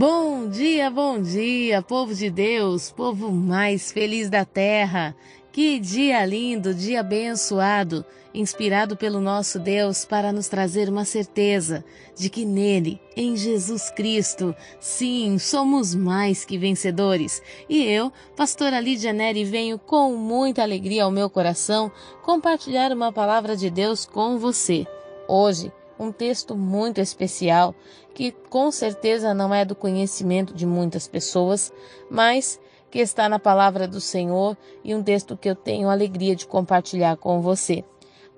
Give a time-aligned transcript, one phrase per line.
[0.00, 5.14] Bom dia, bom dia, povo de Deus, povo mais feliz da terra.
[5.52, 8.02] Que dia lindo, dia abençoado,
[8.32, 11.84] inspirado pelo nosso Deus para nos trazer uma certeza
[12.16, 17.42] de que nele, em Jesus Cristo, sim, somos mais que vencedores.
[17.68, 21.92] E eu, pastora Lídia Neri, venho com muita alegria ao meu coração
[22.22, 24.86] compartilhar uma palavra de Deus com você.
[25.28, 25.70] Hoje,
[26.00, 27.74] um texto muito especial
[28.14, 31.70] que com certeza não é do conhecimento de muitas pessoas,
[32.10, 32.58] mas
[32.90, 37.18] que está na palavra do Senhor e um texto que eu tenho alegria de compartilhar
[37.18, 37.84] com você.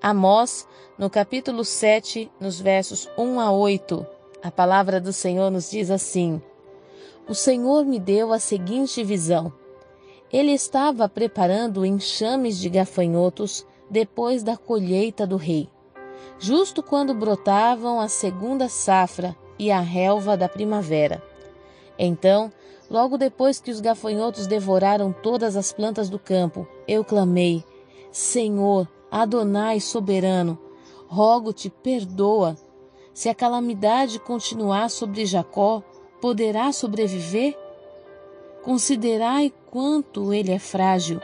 [0.01, 0.67] Amós,
[0.97, 4.05] no capítulo 7, nos versos 1 a 8,
[4.43, 6.41] a palavra do Senhor nos diz assim:
[7.27, 9.51] O Senhor me deu a seguinte visão.
[10.31, 15.69] Ele estava preparando enxames de gafanhotos depois da colheita do rei
[16.43, 21.23] justo quando brotavam a segunda safra e a relva da primavera.
[21.97, 22.51] Então,
[22.89, 27.63] logo depois que os gafanhotos devoraram todas as plantas do campo, eu clamei:
[28.11, 30.59] Senhor, Adonai soberano,
[31.07, 32.57] rogo-te, perdoa.
[33.13, 35.81] Se a calamidade continuar sobre Jacó,
[36.19, 37.57] poderá sobreviver?
[38.61, 41.21] Considerai quanto ele é frágil.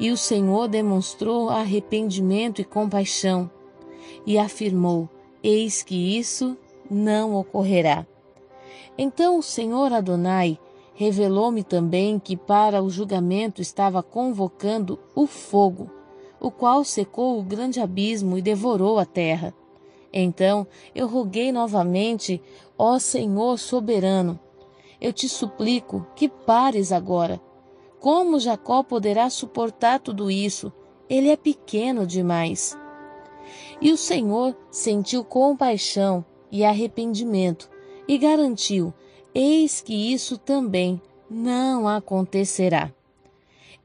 [0.00, 3.50] E o Senhor demonstrou arrependimento e compaixão
[4.26, 5.08] e afirmou:
[5.42, 6.56] Eis que isso
[6.90, 8.06] não ocorrerá.
[8.96, 10.58] Então o Senhor Adonai
[10.94, 15.90] revelou-me também que para o julgamento estava convocando o fogo,
[16.40, 19.52] o qual secou o grande abismo e devorou a terra.
[20.12, 22.40] Então eu roguei novamente,
[22.78, 24.38] ó Senhor soberano,
[25.00, 27.40] eu te suplico que pares agora.
[27.98, 30.72] Como Jacó poderá suportar tudo isso?
[31.08, 32.76] Ele é pequeno demais.
[33.80, 37.70] E o Senhor sentiu compaixão e arrependimento
[38.06, 38.92] e garantiu:
[39.34, 42.92] Eis que isso também não acontecerá.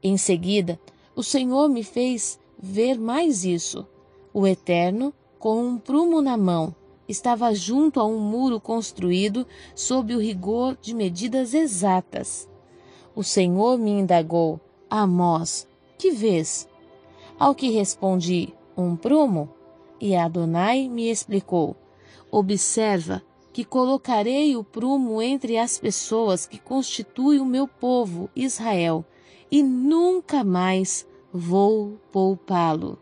[0.02, 0.80] Em seguida,
[1.14, 3.86] o Senhor me fez ver mais isso.
[4.32, 6.74] O Eterno, com um prumo na mão,
[7.08, 12.48] estava junto a um muro construído sob o rigor de medidas exatas.
[13.14, 15.66] O Senhor me indagou: Amós,
[15.98, 16.68] que vês?
[17.38, 19.50] Ao que respondi: Um prumo.
[20.00, 21.76] E Adonai me explicou:
[22.30, 23.22] Observa
[23.52, 29.04] que colocarei o prumo entre as pessoas que constituem o meu povo, Israel,
[29.50, 32.98] e nunca mais vou poupá-lo.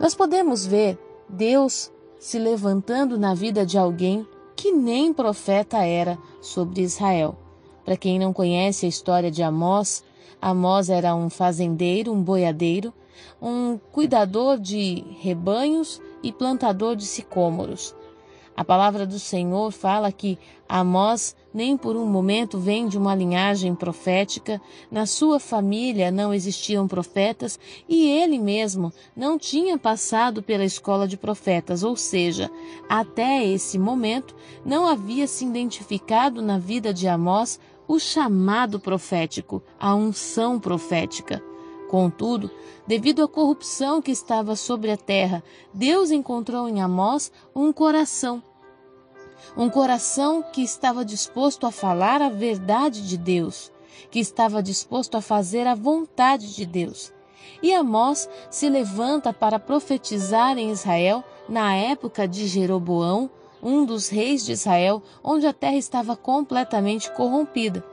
[0.00, 0.98] Nós podemos ver
[1.28, 4.26] Deus se levantando na vida de alguém
[4.56, 7.36] que nem profeta era sobre Israel.
[7.84, 10.02] Para quem não conhece a história de Amós,
[10.40, 12.92] Amós era um fazendeiro, um boiadeiro,
[13.40, 17.94] um cuidador de rebanhos e plantador de sicômoros.
[18.56, 20.38] A palavra do Senhor fala que
[20.68, 24.60] Amós nem por um momento vem de uma linhagem profética,
[24.90, 27.58] na sua família não existiam profetas
[27.88, 32.48] e ele mesmo não tinha passado pela escola de profetas, ou seja,
[32.88, 37.58] até esse momento não havia se identificado na vida de Amós
[37.88, 41.42] o chamado profético, a unção profética.
[41.88, 42.50] Contudo,
[42.86, 48.42] devido à corrupção que estava sobre a terra, Deus encontrou em Amós um coração.
[49.56, 53.70] Um coração que estava disposto a falar a verdade de Deus,
[54.10, 57.12] que estava disposto a fazer a vontade de Deus.
[57.62, 63.30] E Amós se levanta para profetizar em Israel na época de Jeroboão,
[63.62, 67.84] um dos reis de Israel, onde a terra estava completamente corrompida.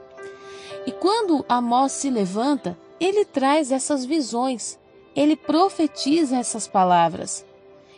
[0.86, 4.78] E quando Amós se levanta, ele traz essas visões,
[5.16, 7.44] ele profetiza essas palavras.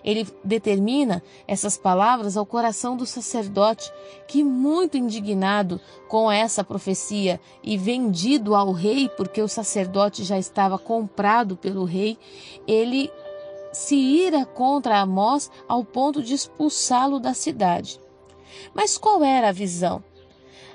[0.03, 3.93] Ele determina essas palavras ao coração do sacerdote,
[4.27, 5.79] que, muito indignado
[6.09, 12.19] com essa profecia e vendido ao rei, porque o sacerdote já estava comprado pelo rei,
[12.67, 13.11] ele
[13.73, 18.01] se ira contra Amós ao ponto de expulsá-lo da cidade.
[18.75, 20.03] Mas qual era a visão?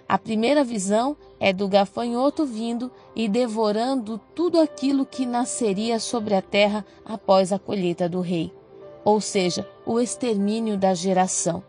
[0.10, 6.42] A primeira visão é do gafanhoto vindo e devorando tudo aquilo que nasceria sobre a
[6.42, 8.52] terra após a colheita do rei,
[9.06, 11.64] ou seja, o extermínio da geração.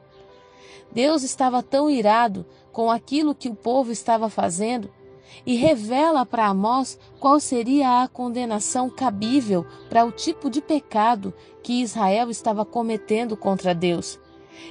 [0.90, 4.90] Deus estava tão irado com aquilo que o povo estava fazendo
[5.44, 11.82] e revela para Amós qual seria a condenação cabível para o tipo de pecado que
[11.82, 14.18] Israel estava cometendo contra Deus.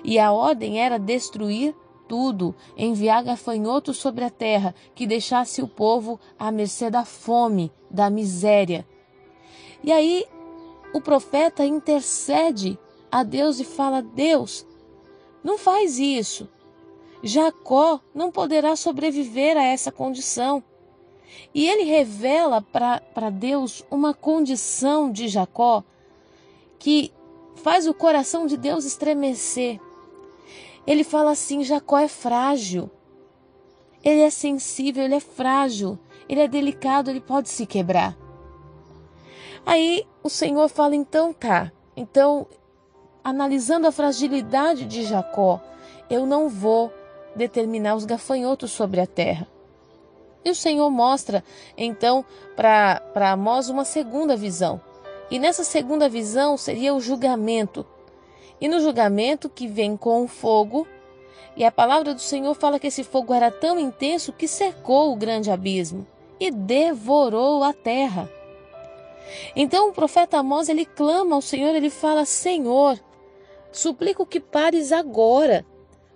[0.04, 1.76] E a ordem era destruir
[2.10, 8.10] tudo, enviar gafanhotos sobre a terra, que deixasse o povo à mercê da fome, da
[8.10, 8.86] miséria.
[9.84, 10.26] E aí
[10.92, 12.78] o profeta intercede
[13.12, 14.66] a Deus e fala: Deus,
[15.44, 16.50] não faz isso.
[17.22, 20.64] Jacó não poderá sobreviver a essa condição.
[21.54, 25.84] E ele revela para Deus uma condição de Jacó
[26.80, 27.14] que
[27.56, 29.80] faz o coração de Deus estremecer.
[30.86, 32.90] Ele fala assim: Jacó é frágil,
[34.04, 35.98] ele é sensível, ele é frágil,
[36.28, 38.18] ele é delicado, ele pode se quebrar.
[39.66, 42.48] Aí o Senhor fala: então tá, então,
[43.24, 45.62] analisando a fragilidade de Jacó,
[46.10, 46.92] eu não vou
[47.36, 49.48] determinar os gafanhotos sobre a terra.
[50.44, 51.44] E o Senhor mostra,
[51.78, 52.24] então,
[52.56, 54.82] para Amós uma segunda visão.
[55.30, 57.86] E nessa segunda visão seria o julgamento.
[58.62, 60.88] E no julgamento que vem com o fogo,
[61.56, 65.16] e a palavra do Senhor fala que esse fogo era tão intenso que cercou o
[65.16, 66.06] grande abismo
[66.40, 68.30] e devorou a terra.
[69.56, 73.00] Então o profeta Amós ele clama ao Senhor, ele fala: Senhor,
[73.72, 75.66] suplico que pares agora.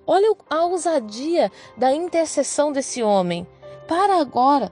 [0.06, 3.48] Olha a ousadia da intercessão desse homem.
[3.88, 4.72] Para agora.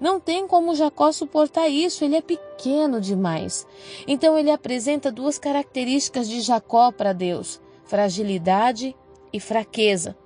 [0.00, 3.66] Não tem como Jacó suportar isso, ele é pequeno demais.
[4.06, 8.94] Então ele apresenta duas características de Jacó para Deus: fragilidade
[9.32, 10.16] e fraqueza.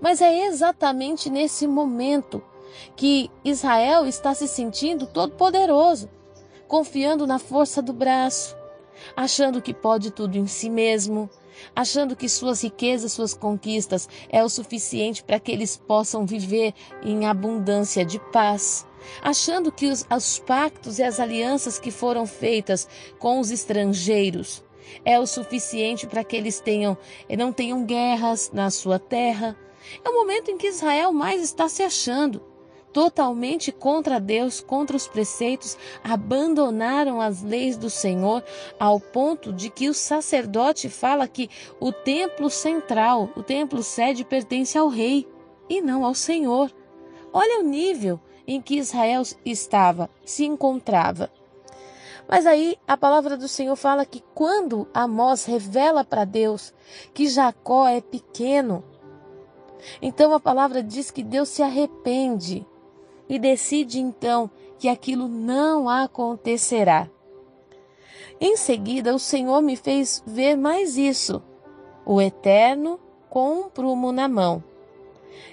[0.00, 2.42] Mas é exatamente nesse momento
[2.96, 6.08] que Israel está se sentindo todo poderoso
[6.66, 8.56] confiando na força do braço,
[9.16, 11.28] achando que pode tudo em si mesmo,
[11.74, 17.26] achando que suas riquezas, suas conquistas é o suficiente para que eles possam viver em
[17.26, 18.86] abundância de paz,
[19.22, 24.64] achando que os, os pactos e as alianças que foram feitas com os estrangeiros
[25.04, 26.96] é o suficiente para que eles tenham
[27.36, 29.56] não tenham guerras na sua terra.
[30.04, 32.53] É o momento em que Israel mais está se achando
[32.94, 38.42] totalmente contra Deus, contra os preceitos, abandonaram as leis do Senhor,
[38.78, 41.50] ao ponto de que o sacerdote fala que
[41.80, 45.28] o templo central, o templo sede, pertence ao rei
[45.68, 46.72] e não ao Senhor.
[47.32, 51.32] Olha o nível em que Israel estava, se encontrava.
[52.28, 56.72] Mas aí a palavra do Senhor fala que quando Amós revela para Deus
[57.12, 58.84] que Jacó é pequeno,
[60.00, 62.64] então a palavra diz que Deus se arrepende
[63.28, 67.08] e decide então que aquilo não acontecerá.
[68.40, 71.42] Em seguida, o Senhor me fez ver mais isso:
[72.04, 72.98] o Eterno
[73.30, 74.62] com um prumo na mão.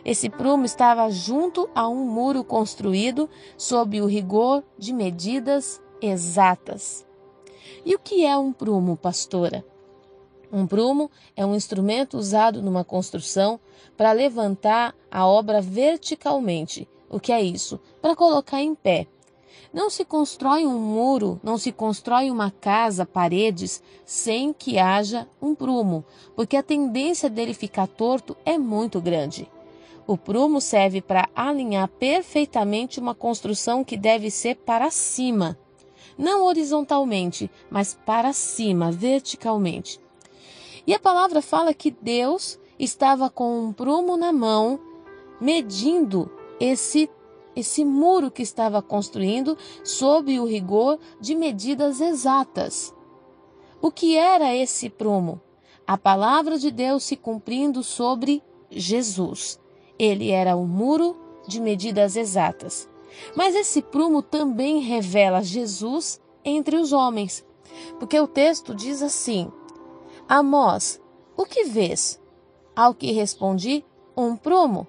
[0.03, 7.05] Esse prumo estava junto a um muro construído sob o rigor de medidas exatas.
[7.85, 9.65] E o que é um prumo, pastora?
[10.51, 13.59] Um prumo é um instrumento usado numa construção
[13.95, 17.79] para levantar a obra verticalmente, o que é isso?
[18.01, 19.05] Para colocar em pé.
[19.73, 25.53] Não se constrói um muro, não se constrói uma casa, paredes, sem que haja um
[25.53, 26.05] prumo,
[26.35, 29.49] porque a tendência dele ficar torto é muito grande.
[30.07, 35.57] O prumo serve para alinhar perfeitamente uma construção que deve ser para cima,
[36.17, 39.99] não horizontalmente, mas para cima, verticalmente.
[40.85, 44.79] E a palavra fala que Deus estava com um prumo na mão,
[45.39, 46.29] medindo
[46.61, 47.09] esse
[47.53, 52.95] esse muro que estava construindo sob o rigor de medidas exatas.
[53.81, 55.41] O que era esse prumo?
[55.85, 59.59] A palavra de Deus se cumprindo sobre Jesus.
[59.99, 62.87] Ele era o muro de medidas exatas.
[63.35, 67.45] Mas esse prumo também revela Jesus entre os homens,
[67.99, 69.51] porque o texto diz assim:
[70.29, 71.01] Amós,
[71.35, 72.21] o que vês?
[72.73, 73.83] Ao que respondi,
[74.15, 74.87] um prumo.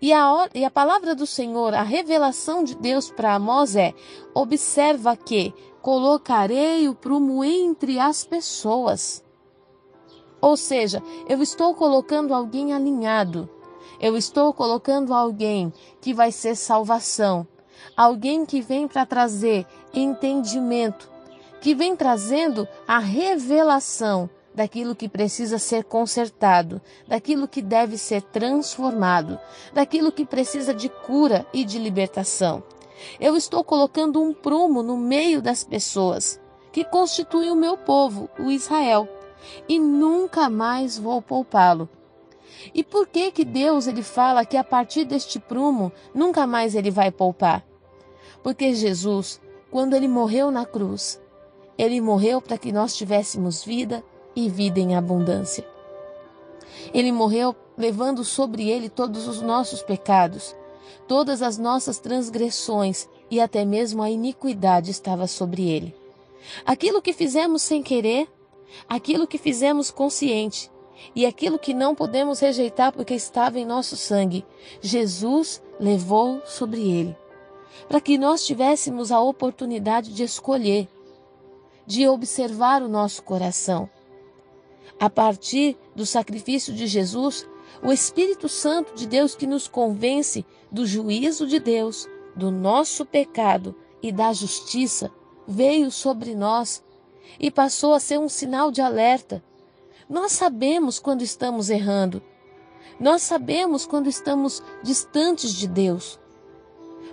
[0.00, 3.94] E a, e a palavra do Senhor, a revelação de Deus para Amós é:
[4.34, 9.24] observa que colocarei o prumo entre as pessoas.
[10.40, 13.48] Ou seja, eu estou colocando alguém alinhado.
[13.98, 17.46] Eu estou colocando alguém que vai ser salvação.
[17.96, 21.10] Alguém que vem para trazer entendimento,
[21.60, 29.38] que vem trazendo a revelação daquilo que precisa ser consertado, daquilo que deve ser transformado,
[29.74, 32.62] daquilo que precisa de cura e de libertação.
[33.20, 36.40] Eu estou colocando um prumo no meio das pessoas
[36.72, 39.06] que constituem o meu povo, o Israel,
[39.68, 41.86] e nunca mais vou poupá-lo.
[42.74, 46.90] E por que que Deus ele fala que a partir deste prumo nunca mais ele
[46.90, 47.62] vai poupar?
[48.42, 49.38] Porque Jesus,
[49.70, 51.20] quando ele morreu na cruz,
[51.76, 54.02] ele morreu para que nós tivéssemos vida
[54.36, 55.66] e vida em abundância.
[56.94, 60.54] Ele morreu levando sobre ele todos os nossos pecados,
[61.08, 65.96] todas as nossas transgressões e até mesmo a iniquidade estava sobre ele.
[66.64, 68.28] Aquilo que fizemos sem querer,
[68.88, 70.70] aquilo que fizemos consciente,
[71.14, 74.44] E aquilo que não podemos rejeitar porque estava em nosso sangue,
[74.80, 77.16] Jesus levou sobre ele,
[77.88, 80.88] para que nós tivéssemos a oportunidade de escolher,
[81.86, 83.88] de observar o nosso coração.
[84.98, 87.46] A partir do sacrifício de Jesus,
[87.82, 93.74] o Espírito Santo de Deus que nos convence do juízo de Deus, do nosso pecado
[94.02, 95.10] e da justiça,
[95.46, 96.82] veio sobre nós
[97.38, 99.42] e passou a ser um sinal de alerta.
[100.08, 102.22] Nós sabemos quando estamos errando.
[102.98, 106.18] Nós sabemos quando estamos distantes de Deus.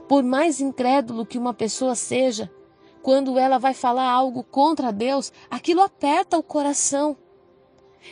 [0.08, 2.52] Por mais incrédulo que uma pessoa seja,
[3.02, 7.18] quando ela vai falar algo contra Deus, aquilo aperta o coração.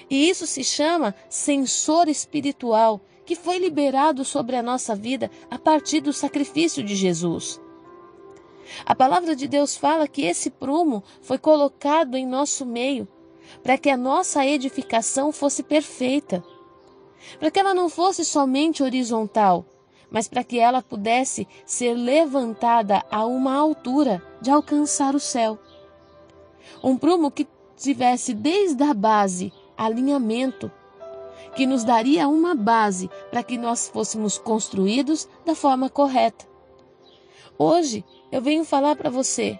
[0.09, 6.01] E isso se chama sensor espiritual, que foi liberado sobre a nossa vida a partir
[6.01, 7.59] do sacrifício de Jesus.
[8.85, 13.07] A palavra de Deus fala que esse prumo foi colocado em nosso meio
[13.63, 16.43] para que a nossa edificação fosse perfeita,
[17.39, 19.65] para que ela não fosse somente horizontal,
[20.09, 25.59] mas para que ela pudesse ser levantada a uma altura de alcançar o céu.
[26.83, 29.51] Um prumo que tivesse desde a base
[29.85, 30.71] alinhamento,
[31.55, 36.45] que nos daria uma base para que nós fôssemos construídos da forma correta.
[37.57, 39.59] Hoje eu venho falar para você.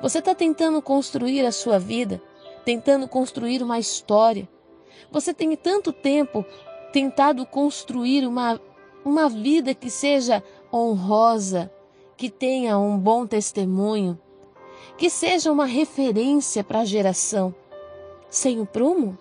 [0.00, 2.20] Você está tentando construir a sua vida,
[2.64, 4.48] tentando construir uma história.
[5.10, 6.44] Você tem tanto tempo
[6.92, 8.60] tentado construir uma,
[9.04, 11.70] uma vida que seja honrosa,
[12.16, 14.18] que tenha um bom testemunho,
[14.96, 17.54] que seja uma referência para a geração.
[18.28, 19.16] Sem o prumo?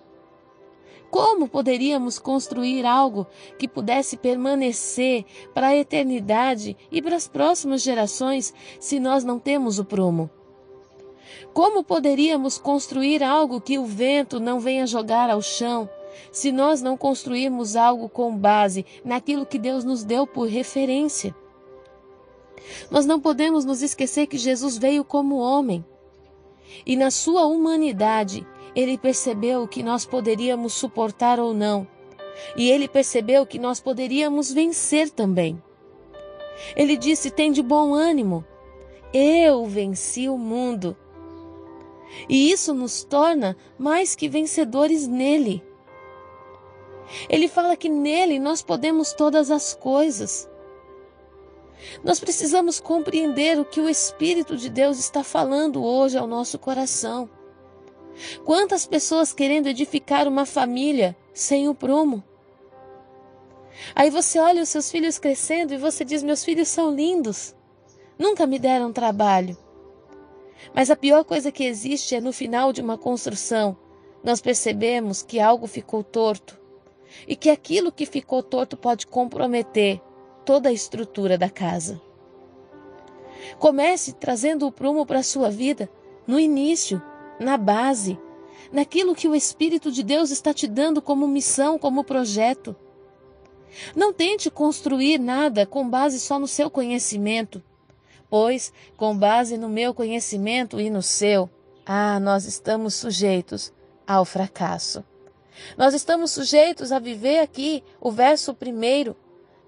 [1.09, 3.25] Como poderíamos construir algo
[3.57, 9.79] que pudesse permanecer para a eternidade e para as próximas gerações se nós não temos
[9.79, 10.29] o prumo?
[11.53, 15.89] Como poderíamos construir algo que o vento não venha jogar ao chão
[16.31, 21.33] se nós não construirmos algo com base naquilo que Deus nos deu por referência?
[22.91, 25.85] Nós não podemos nos esquecer que Jesus veio como homem
[26.85, 28.45] e na sua humanidade
[28.77, 31.87] ele percebeu que nós poderíamos suportar ou não.
[32.55, 35.59] E ele percebeu que nós poderíamos vencer também.
[36.75, 38.45] Ele disse: tem de bom ânimo.
[39.11, 40.95] Eu venci o mundo.
[42.29, 45.63] E isso nos torna mais que vencedores nele.
[47.27, 50.47] Ele fala que nele nós podemos todas as coisas.
[52.03, 57.27] Nós precisamos compreender o que o Espírito de Deus está falando hoje ao nosso coração.
[58.43, 62.23] Quantas pessoas querendo edificar uma família sem o prumo?
[63.93, 67.55] Aí você olha os seus filhos crescendo e você diz: Meus filhos são lindos,
[68.17, 69.57] nunca me deram trabalho.
[70.73, 73.77] Mas a pior coisa que existe é no final de uma construção,
[74.23, 76.59] nós percebemos que algo ficou torto
[77.27, 80.01] e que aquilo que ficou torto pode comprometer
[80.43, 82.01] toda a estrutura da casa.
[83.59, 85.89] Comece trazendo o prumo para a sua vida
[86.25, 87.01] no início,
[87.39, 88.19] na base,
[88.71, 92.75] naquilo que o Espírito de Deus está te dando como missão, como projeto.
[93.95, 97.61] Não tente construir nada com base só no seu conhecimento,
[98.29, 101.49] pois, com base no meu conhecimento e no seu,
[101.85, 103.71] ah, nós estamos sujeitos
[104.05, 105.03] ao fracasso.
[105.77, 109.15] Nós estamos sujeitos a viver aqui o verso primeiro,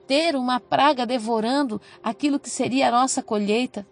[0.08, 3.86] ter uma praga devorando aquilo que seria a nossa colheita.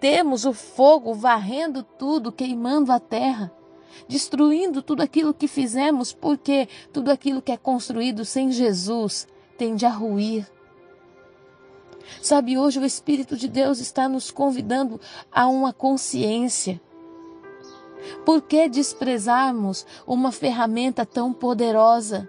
[0.00, 3.52] Temos o fogo varrendo tudo, queimando a terra,
[4.08, 9.26] destruindo tudo aquilo que fizemos, porque tudo aquilo que é construído sem Jesus
[9.56, 10.50] tende a ruir.
[12.20, 15.00] Sabe, hoje o Espírito de Deus está nos convidando
[15.32, 16.80] a uma consciência.
[18.24, 22.28] Por que desprezarmos uma ferramenta tão poderosa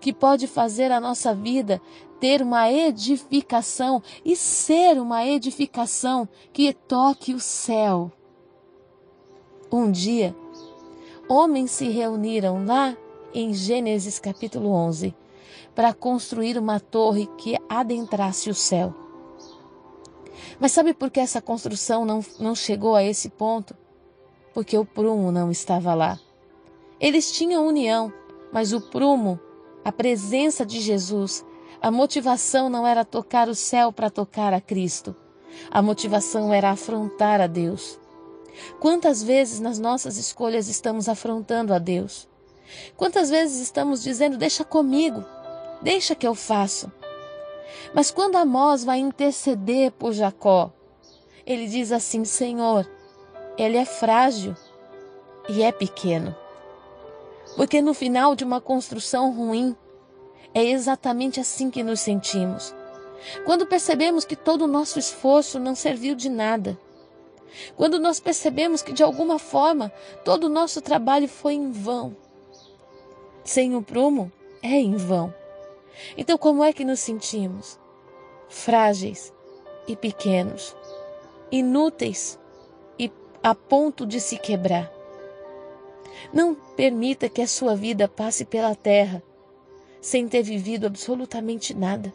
[0.00, 1.80] que pode fazer a nossa vida
[2.20, 8.12] ter uma edificação e ser uma edificação que toque o céu.
[9.72, 10.36] Um dia,
[11.28, 12.96] homens se reuniram lá
[13.32, 15.14] em Gênesis capítulo 11
[15.74, 18.94] para construir uma torre que adentrasse o céu.
[20.58, 23.74] Mas sabe por que essa construção não, não chegou a esse ponto?
[24.52, 26.18] Porque o prumo não estava lá.
[27.00, 28.12] Eles tinham união,
[28.52, 29.40] mas o prumo,
[29.82, 31.44] a presença de Jesus,
[31.82, 35.16] a motivação não era tocar o céu para tocar a Cristo.
[35.70, 37.98] A motivação era afrontar a Deus.
[38.78, 42.28] Quantas vezes nas nossas escolhas estamos afrontando a Deus?
[42.96, 45.24] Quantas vezes estamos dizendo: deixa comigo,
[45.80, 46.92] deixa que eu faço.
[47.94, 50.72] Mas quando Amós vai interceder por Jacó,
[51.46, 52.88] ele diz assim: Senhor,
[53.56, 54.54] ele é frágil
[55.48, 56.36] e é pequeno.
[57.56, 59.74] Porque no final de uma construção ruim,
[60.54, 62.74] é exatamente assim que nos sentimos.
[63.44, 66.78] Quando percebemos que todo o nosso esforço não serviu de nada.
[67.76, 69.92] Quando nós percebemos que de alguma forma
[70.24, 72.16] todo o nosso trabalho foi em vão.
[73.44, 74.30] Sem o prumo,
[74.62, 75.34] é em vão.
[76.16, 77.78] Então, como é que nos sentimos?
[78.48, 79.32] Frágeis
[79.86, 80.74] e pequenos,
[81.50, 82.38] inúteis
[82.98, 83.10] e
[83.42, 84.90] a ponto de se quebrar.
[86.32, 89.22] Não permita que a sua vida passe pela terra
[90.00, 92.12] sem ter vivido absolutamente nada.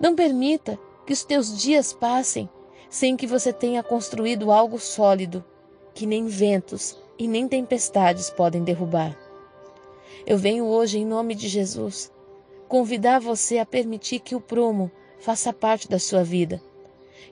[0.00, 2.48] Não permita que os teus dias passem
[2.88, 5.42] sem que você tenha construído algo sólido,
[5.94, 9.16] que nem ventos e nem tempestades podem derrubar.
[10.26, 12.12] Eu venho hoje, em nome de Jesus,
[12.68, 16.62] convidar você a permitir que o prumo faça parte da sua vida,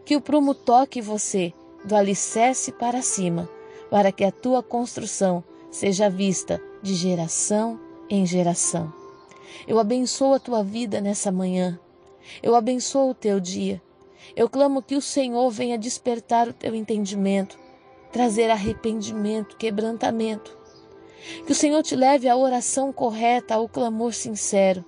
[0.05, 1.53] que o prumo toque você
[1.85, 3.49] do alicerce para cima,
[3.91, 7.79] para que a tua construção seja vista de geração
[8.09, 9.00] em geração.
[9.67, 11.79] Eu abençoo a tua vida nessa manhã.
[12.43, 13.81] Eu abençoo o teu dia.
[14.37, 17.59] Eu clamo que o Senhor venha despertar o teu entendimento,
[18.13, 20.57] trazer arrependimento, quebrantamento.
[21.47, 24.85] Que o Senhor te leve à oração correta, ao clamor sincero,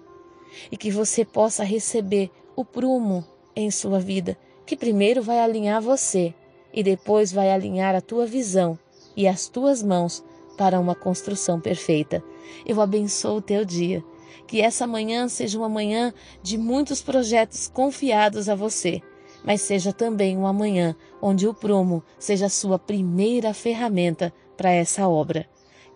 [0.70, 3.24] e que você possa receber o prumo
[3.54, 6.34] em sua vida, que primeiro vai alinhar você
[6.72, 8.78] e depois vai alinhar a tua visão
[9.16, 10.24] e as tuas mãos
[10.56, 12.22] para uma construção perfeita.
[12.64, 14.02] Eu abençoo o teu dia.
[14.46, 16.12] Que essa manhã seja uma manhã
[16.42, 19.00] de muitos projetos confiados a você,
[19.44, 25.08] mas seja também uma manhã onde o prumo seja a sua primeira ferramenta para essa
[25.08, 25.46] obra.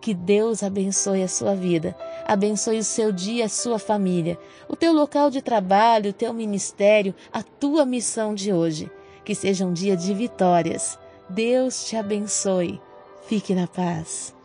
[0.00, 4.38] Que Deus abençoe a sua vida, abençoe o seu dia, a sua família,
[4.68, 8.90] o teu local de trabalho, o teu ministério, a tua missão de hoje.
[9.24, 10.98] Que seja um dia de vitórias.
[11.28, 12.80] Deus te abençoe.
[13.26, 14.35] Fique na paz.